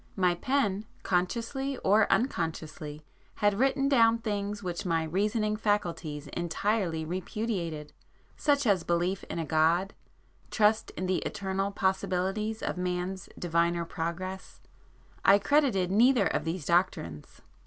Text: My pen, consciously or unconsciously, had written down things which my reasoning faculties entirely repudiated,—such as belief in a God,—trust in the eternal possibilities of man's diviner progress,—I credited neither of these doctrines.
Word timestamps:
My 0.15 0.33
pen, 0.33 0.87
consciously 1.03 1.77
or 1.83 2.11
unconsciously, 2.11 3.05
had 3.35 3.59
written 3.59 3.87
down 3.87 4.17
things 4.17 4.63
which 4.63 4.83
my 4.83 5.03
reasoning 5.03 5.55
faculties 5.55 6.25
entirely 6.29 7.05
repudiated,—such 7.05 8.65
as 8.65 8.83
belief 8.83 9.23
in 9.25 9.37
a 9.37 9.45
God,—trust 9.45 10.89
in 10.97 11.05
the 11.05 11.17
eternal 11.19 11.69
possibilities 11.71 12.63
of 12.63 12.77
man's 12.79 13.29
diviner 13.37 13.85
progress,—I 13.85 15.37
credited 15.37 15.91
neither 15.91 16.25
of 16.25 16.45
these 16.45 16.65
doctrines. 16.65 17.41